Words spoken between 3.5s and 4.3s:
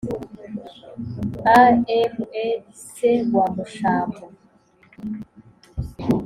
mushambo